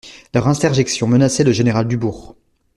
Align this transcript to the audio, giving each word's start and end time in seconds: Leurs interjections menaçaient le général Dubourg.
Leurs 0.33 0.47
interjections 0.47 1.05
menaçaient 1.05 1.43
le 1.43 1.51
général 1.51 1.87
Dubourg. 1.87 2.35